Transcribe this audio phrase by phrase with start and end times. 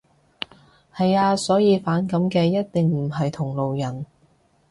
[0.95, 1.35] 係呀。
[1.35, 4.03] 所以反感嘅一定唔係同路人